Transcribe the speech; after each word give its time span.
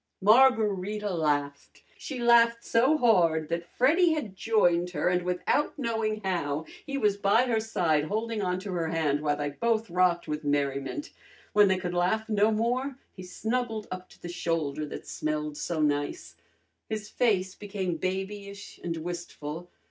Margarita 0.19 1.11
laughed. 1.13 1.83
She 1.95 2.17
laughed 2.17 2.65
so 2.65 2.97
hard 2.97 3.49
that 3.49 3.67
Freddy 3.77 4.13
had 4.13 4.35
joined 4.35 4.89
her, 4.89 5.07
and 5.09 5.21
without 5.21 5.77
knowing 5.77 6.21
how, 6.23 6.65
he 6.87 6.97
was 6.97 7.17
by 7.17 7.43
her 7.43 7.59
side, 7.59 8.05
holding 8.05 8.41
on 8.41 8.57
to 8.61 8.71
her 8.73 8.87
hand 8.87 9.21
while 9.21 9.37
they 9.37 9.51
both 9.51 9.91
rocked 9.91 10.27
with 10.27 10.43
merriment. 10.43 11.11
When 11.53 11.67
they 11.67 11.77
could 11.77 11.93
laugh 11.93 12.27
no 12.27 12.49
more 12.49 12.95
he 13.13 13.21
snuggled 13.21 13.87
up 13.91 14.09
to 14.09 14.19
the 14.19 14.27
shoulder 14.27 14.87
that 14.87 15.05
smelled 15.05 15.55
so 15.55 15.79
nice. 15.83 16.35
His 16.89 17.07
face 17.07 17.53
became 17.53 17.97
babyish 17.97 18.79
and 18.83 18.97
wistful. 18.97 19.69